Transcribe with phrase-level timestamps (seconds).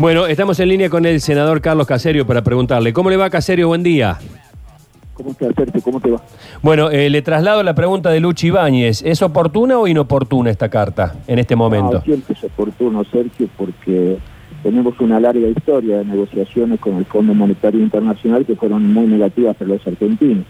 [0.00, 2.94] Bueno, estamos en línea con el senador Carlos Caserio para preguntarle.
[2.94, 3.68] ¿Cómo le va, Caserio?
[3.68, 4.16] Buen día.
[5.12, 5.82] ¿Cómo te hacerte?
[5.82, 6.22] ¿Cómo te va?
[6.62, 9.02] Bueno, eh, le traslado la pregunta de Luchi Ibáñez.
[9.02, 11.98] ¿Es oportuna o inoportuna esta carta en este momento?
[11.98, 14.16] No, siempre es oportuno, Sergio, porque
[14.62, 19.54] tenemos una larga historia de negociaciones con el Fondo Monetario Internacional que fueron muy negativas
[19.54, 20.46] para los argentinos.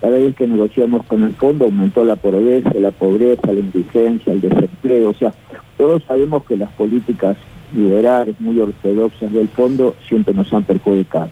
[0.00, 4.40] Cada vez que negociamos con el fondo aumentó la pobreza, la pobreza, la indigencia, el
[4.40, 5.10] desempleo.
[5.10, 5.34] O sea,
[5.76, 7.36] todos sabemos que las políticas
[7.74, 11.30] liberales, muy ortodoxas del fondo, siempre nos han perjudicado.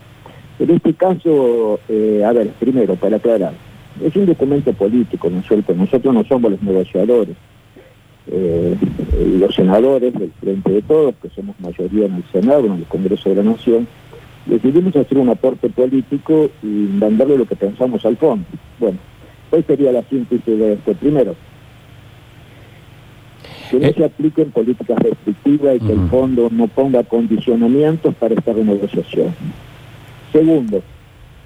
[0.59, 3.55] En este caso, eh, a ver, primero, para aclarar,
[4.05, 5.75] es un documento político, ¿no es cierto?
[5.75, 7.37] Nosotros no somos los negociadores.
[8.27, 8.77] Eh,
[9.39, 13.31] los senadores del Frente de Todos, que somos mayoría en el Senado, en el Congreso
[13.31, 13.89] de la Nación,
[14.47, 18.45] decidimos hacer un aporte político y mandarle lo que pensamos al fondo.
[18.79, 18.99] Bueno,
[19.51, 20.93] hoy sería la síntesis de esto.
[20.95, 21.35] Primero,
[23.71, 23.95] que no Eh.
[23.97, 29.35] se apliquen políticas restrictivas y que el fondo no ponga condicionamientos para esta renegociación.
[30.33, 30.83] Segundo,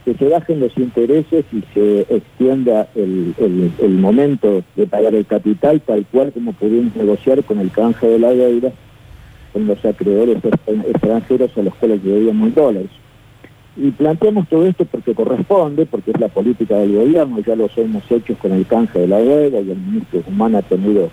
[0.05, 5.25] que se bajen los intereses y se extienda el, el- el momento de pagar el
[5.27, 8.73] capital tal cual como pudimos negociar con el canje de la deuda
[9.55, 12.91] con los acreedores extran- extranjeros a los cuales debíamos dólares.
[13.77, 18.03] Y planteamos todo esto porque corresponde, porque es la política del gobierno, ya lo hemos
[18.11, 21.09] hecho con el canje de la deuda y el ministro Guzmán ha tenido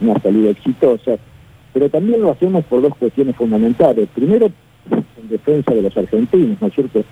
[0.00, 1.18] una salida exitosa,
[1.72, 4.08] pero también lo hacemos por dos cuestiones fundamentales.
[4.14, 4.50] Primero,
[4.90, 7.04] en defensa de los argentinos, ¿no es cierto?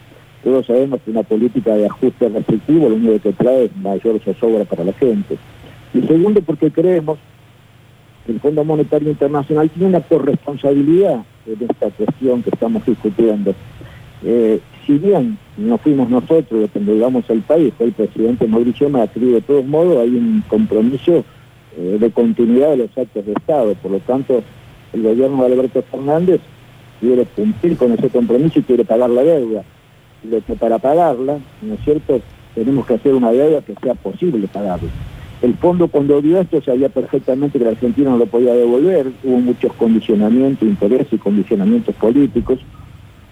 [0.42, 4.64] Todos sabemos que una política de ajuste restrictivo lo único que trae es mayor zozobra
[4.64, 5.36] para la gente.
[5.94, 7.18] Y segundo, porque creemos
[8.24, 13.54] que el Fondo Monetario Internacional tiene una corresponsabilidad en esta cuestión que estamos discutiendo.
[14.24, 18.88] Eh, si bien no fuimos nosotros los que endeudamos al país, fue el presidente Mauricio
[18.88, 21.24] Macri, de todos modos hay un compromiso
[21.78, 23.74] de continuidad de los actos de Estado.
[23.74, 24.42] Por lo tanto,
[24.92, 26.40] el gobierno de Alberto Fernández
[27.00, 29.62] quiere cumplir con ese compromiso y quiere pagar la deuda.
[30.28, 32.20] Lo que para pagarla, ¿no es cierto?,
[32.54, 34.88] tenemos que hacer una deuda que sea posible pagarla.
[35.40, 39.38] El fondo cuando vio esto sabía perfectamente que la Argentina no lo podía devolver, hubo
[39.38, 42.58] muchos condicionamientos, intereses y condicionamientos políticos.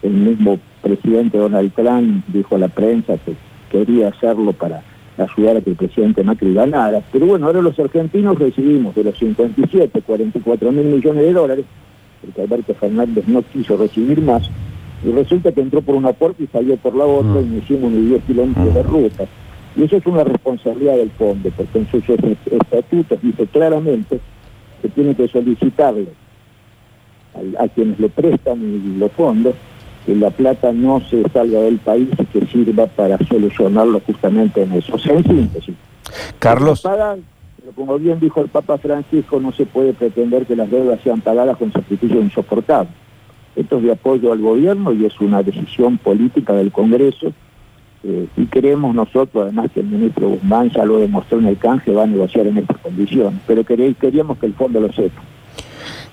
[0.02, 3.34] El mismo presidente Donald Trump dijo a la prensa que
[3.72, 4.84] quería hacerlo para
[5.18, 7.02] ayudar a que el presidente Macri ganara.
[7.12, 11.64] Pero bueno, ahora los argentinos recibimos de los 57, 44 mil millones de dólares,
[12.20, 14.48] porque Alberto Fernández no quiso recibir más,
[15.04, 17.92] y resulta que entró por una puerta y salió por la otra, y nos hicimos
[17.92, 19.24] unos 10 kilómetros de ruta.
[19.76, 24.20] Y eso es una responsabilidad del fondo, porque en sus estatutos dice claramente
[24.80, 26.08] que tiene que solicitarle
[27.34, 29.54] a, a quienes le prestan los fondos
[30.06, 34.72] que la plata no se salga del país y que sirva para solucionarlo justamente en
[34.72, 34.94] eso.
[34.94, 35.74] O sea, en síntesis.
[36.38, 37.24] Carlos, pagan,
[37.58, 41.20] pero como bien dijo el Papa Francisco, no se puede pretender que las deudas sean
[41.20, 42.94] pagadas con sacrificios insoportables.
[43.56, 47.32] Esto es de apoyo al gobierno y es una decisión política del Congreso.
[48.04, 51.92] eh, y creemos nosotros, además que el ministro Guzmán ya lo demostró en el canje,
[51.92, 53.40] va a negociar en estas condiciones.
[53.48, 55.20] Pero queríamos que el fondo lo sepa.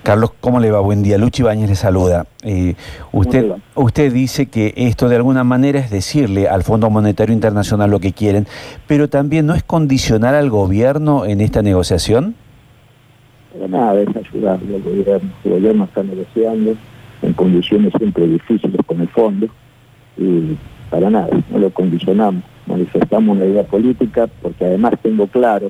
[0.04, 0.80] Carlos, ¿cómo le va?
[0.80, 1.16] Buen día.
[1.16, 2.26] Luchi Bañez le saluda.
[2.42, 2.74] Eh,
[3.12, 8.00] usted, usted dice que esto de alguna manera es decirle al Fondo Monetario Internacional lo
[8.00, 8.46] que quieren,
[8.86, 12.34] pero también no es condicionar al gobierno en esta negociación.
[13.54, 15.30] Pero nada, es ayudarle al gobierno.
[15.42, 16.74] El gobierno está negociando
[17.22, 19.46] en condiciones siempre difíciles con el fondo
[20.18, 20.58] y
[20.90, 22.44] para nada, no lo condicionamos.
[22.66, 25.68] Manifestamos una idea política porque además tengo claro,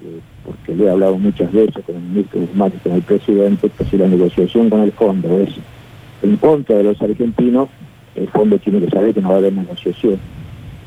[0.00, 3.68] eh, porque le he hablado muchas veces con el ministro Guzmán y con el presidente,
[3.68, 5.50] que si la negociación con el fondo es
[6.22, 7.68] en contra de los argentinos,
[8.14, 10.18] el fondo tiene que saber que no va a haber negociación.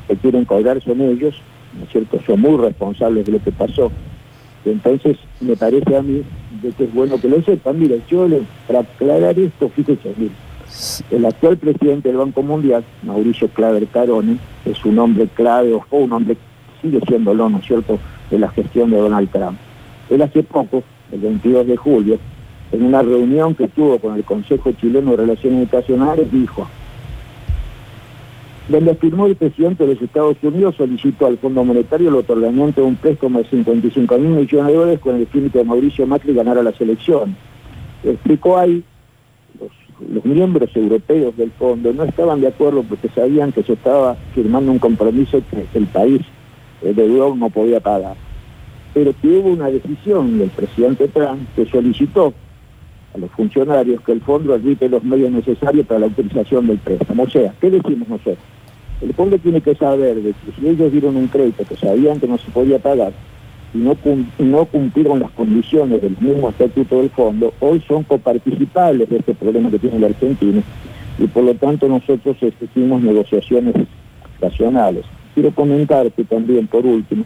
[0.08, 1.36] Que quieren colgar son ellos,
[1.78, 2.18] ¿no es cierto?
[2.26, 3.92] Son muy responsables de lo que pasó.
[4.64, 6.22] Entonces me parece a mí
[6.60, 7.78] de que es bueno que lo sepan.
[7.78, 10.32] Mira, yo le, para aclarar esto, fíjese, mire,
[11.12, 16.12] el actual presidente del Banco Mundial, Mauricio Claver Carone, es un hombre clave, o un
[16.12, 16.36] hombre,
[16.80, 17.98] sigue siéndolo, ¿no es cierto?,
[18.32, 19.58] de la gestión de Donald Trump.
[20.10, 20.82] Él hace poco,
[21.12, 22.18] el 22 de julio,
[22.72, 26.66] en una reunión que tuvo con el Consejo Chileno de Relaciones Internacionales, dijo,
[28.68, 32.86] donde afirmó el presidente de los Estados Unidos solicitó al Fondo Monetario el otorgamiento de
[32.86, 36.62] un préstamo de 55 mil millones de dólares con el fin de Mauricio Macri ganara
[36.62, 37.36] las elecciones.
[38.02, 38.82] Explicó ahí,
[39.60, 39.70] los,
[40.08, 44.72] los miembros europeos del fondo no estaban de acuerdo porque sabían que se estaba firmando
[44.72, 46.22] un compromiso que el país
[46.82, 48.16] eh, deudor no podía pagar.
[48.94, 52.34] Pero que hubo una decisión del presidente Trump que solicitó
[53.14, 57.22] a los funcionarios que el fondo admite los medios necesarios para la utilización del préstamo.
[57.24, 58.38] O sea, ¿qué decimos nosotros?
[59.00, 62.28] El fondo tiene que saber de que si ellos dieron un crédito que sabían que
[62.28, 63.12] no se podía pagar,
[63.74, 63.96] y no,
[64.38, 69.70] no cumplieron las condiciones del mismo estatuto del fondo, hoy son coparticipables de este problema
[69.70, 70.62] que tiene la Argentina
[71.18, 73.74] y por lo tanto nosotros exigimos negociaciones
[74.40, 75.04] racionales.
[75.34, 77.24] Quiero comentarte también, por último,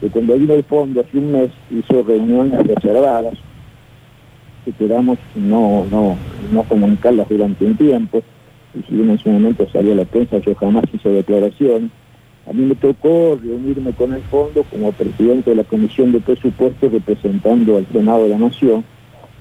[0.00, 3.34] que cuando vino el fondo hace un mes hizo reuniones reservadas,
[4.64, 6.16] que quedamos no, no,
[6.52, 8.22] no comunicarlas durante un tiempo,
[8.74, 11.90] y si en su momento salió la prensa, yo jamás hice declaraciones.
[12.46, 16.90] A mí me tocó reunirme con el fondo como presidente de la Comisión de Presupuestos
[16.90, 18.84] representando al Senado de la Nación,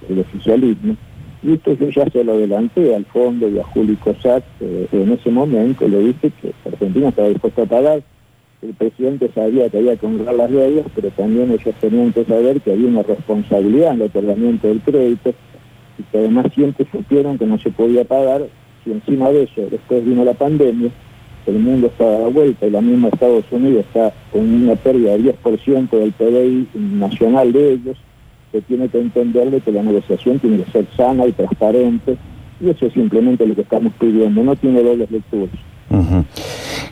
[0.08, 0.96] el oficialismo,
[1.44, 5.12] y esto yo ya se lo adelanté al fondo y a Juli Cossack eh, en
[5.12, 8.04] ese momento, le dije que Argentina estaba dispuesta a pagar,
[8.62, 12.62] el presidente sabía que había que honrar las leyes, pero también ellos tenían que saber
[12.62, 15.34] que había una responsabilidad en el otorgamiento del crédito
[15.98, 18.44] y que además siempre supieron que no se podía pagar
[18.84, 20.92] si encima de eso después vino la pandemia,
[21.48, 25.14] el mundo está a la vuelta y la misma Estados Unidos está con una pérdida
[25.14, 27.98] del 10% del PDI nacional de ellos,
[28.52, 32.18] que tiene que entenderle que la negociación tiene que ser sana y transparente,
[32.60, 35.50] y eso es simplemente lo que estamos pidiendo, no tiene dobles lecturas.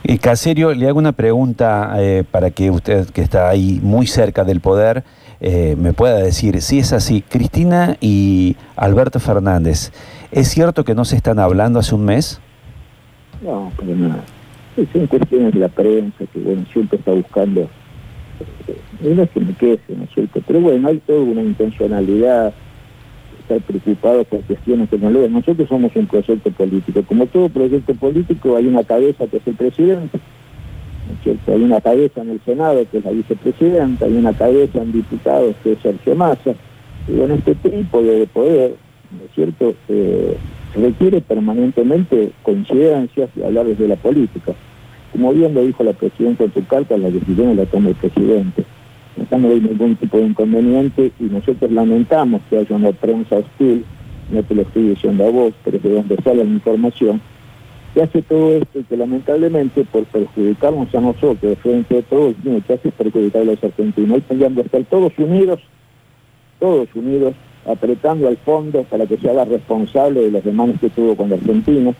[0.04, 4.44] y Caserio, le hago una pregunta eh, para que usted, que está ahí muy cerca
[4.44, 5.04] del poder,
[5.42, 9.92] eh, me pueda decir, si es así, Cristina y Alberto Fernández,
[10.32, 12.42] ¿es cierto que no se están hablando hace un mes?
[13.42, 14.24] No, pero nada.
[14.94, 17.70] Son cuestiones de la prensa que, bueno, siempre está buscando
[19.02, 20.42] es que me queje, ¿no es cierto?
[20.46, 22.54] Pero bueno, hay toda una intencionalidad,
[23.40, 27.04] estar preocupado por cuestiones que no lo Nosotros somos un proyecto político.
[27.04, 30.20] Como todo proyecto político, hay una cabeza que es el presidente,
[31.08, 31.40] ¿no es?
[31.48, 35.56] Hay una cabeza en el Senado que es la vicepresidenta, hay una cabeza en diputados
[35.64, 36.54] que es Sergio Massa.
[37.08, 38.76] Y bueno, este tipo de poder,
[39.12, 40.38] ¿no es cierto?, eh,
[40.76, 44.54] requiere permanentemente coincidencias y hablar desde la política.
[45.12, 48.64] Como bien lo dijo la presidenta de tu carta, la decisión la toma el presidente.
[49.32, 53.84] No hay ningún tipo de inconveniente y nosotros lamentamos que haya una prensa hostil,
[54.32, 57.22] no te lo estoy diciendo a vos, pero de donde sale la información,
[57.94, 62.62] que hace todo esto y que lamentablemente por perjudicarnos a nosotros frente a todos, lo
[62.62, 64.18] que hace es perjudicar a los argentinos.
[64.18, 65.60] Hoy tendrían que estar todos unidos,
[66.60, 67.34] todos unidos,
[67.66, 71.36] apretando al fondo para que se haga responsable de los demandas que tuvo con la
[71.36, 71.94] Argentina,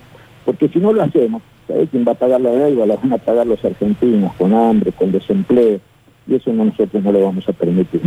[0.46, 2.86] porque si no lo hacemos, ¿sabes quién va a pagar la deuda?
[2.86, 5.80] La van a pagar los argentinos, con hambre, con desempleo,
[6.28, 8.02] y eso nosotros no lo vamos a permitir.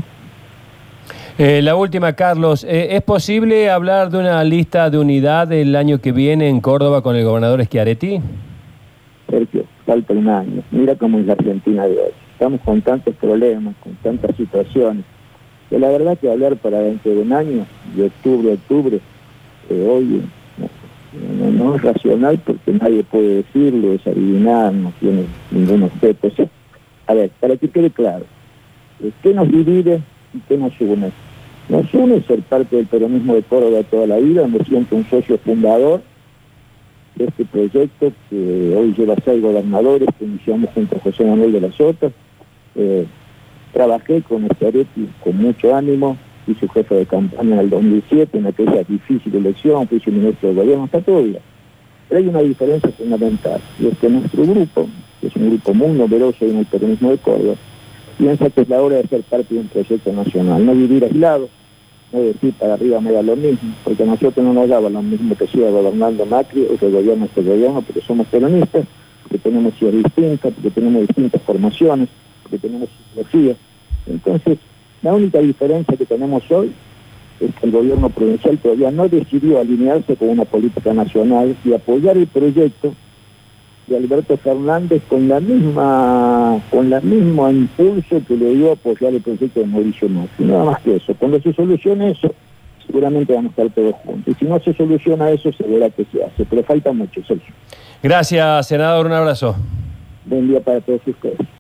[1.39, 2.63] Eh, la última, Carlos.
[2.65, 7.03] Eh, ¿Es posible hablar de una lista de unidad el año que viene en Córdoba
[7.03, 8.21] con el gobernador Schiaretti?
[9.31, 10.63] Sergio, falta un año.
[10.71, 12.13] Mira cómo es la Argentina de hoy.
[12.35, 15.05] Estamos con tantos problemas, con tantas situaciones,
[15.71, 19.01] que la verdad que hablar para dentro de un año, de octubre a octubre,
[19.71, 20.23] eh, hoy
[21.51, 26.29] no, es racional porque nadie puede decirlo, es adivinar, no tiene ningún objeto.
[27.07, 28.25] A ver, para que quede claro,
[29.23, 30.01] ¿qué nos divide
[30.35, 31.11] y qué nos une?
[31.69, 35.39] Nos une ser parte del peronismo de Córdoba toda la vida, me siento un socio
[35.39, 36.03] fundador
[37.17, 41.61] de este proyecto que hoy lleva seis gobernadores que iniciamos junto a José Manuel de
[41.61, 42.13] las Sotas.
[42.75, 43.07] Eh,
[43.73, 48.47] trabajé con Estaretti con mucho ánimo, fui su jefe de campaña en el 2007, en
[48.47, 51.41] aquella difícil elección, fui su ministro de gobierno, está todo bien.
[52.09, 54.89] Pero hay una diferencia fundamental, y es que nuestro grupo,
[55.21, 57.55] que es un grupo muy numeroso en el peronismo de Córdoba,
[58.19, 61.49] piensa que es la hora de ser parte de un proyecto nacional, no vivir aislado,
[62.13, 65.35] no decir para arriba me da lo mismo, porque nosotros no nos daba lo mismo
[65.35, 68.85] que siga gobernando Macri o que gobierno este gobierno, porque somos peronistas,
[69.23, 72.09] porque tenemos ideas distintas, porque tenemos distintas formaciones,
[72.43, 73.57] porque tenemos ideologías.
[74.07, 74.59] Entonces,
[75.03, 76.73] la única diferencia que tenemos hoy
[77.41, 82.17] es que el gobierno provincial todavía no decidió alinearse con una política nacional y apoyar
[82.17, 82.95] el proyecto
[83.89, 89.13] de Alberto Fernández con la misma con la misma impulso que le dio a apoyar
[89.13, 90.45] el proyecto de Mauricio Macri.
[90.45, 91.15] Nada más que eso.
[91.15, 92.33] Cuando se solucione eso,
[92.87, 94.35] seguramente vamos a estar todos juntos.
[94.35, 96.45] Y si no se soluciona eso, se verá que se hace.
[96.45, 97.53] Pero falta mucho, Sergio.
[98.03, 99.07] Gracias, senador.
[99.07, 99.57] Un abrazo.
[100.25, 101.39] Buen día para todos ustedes.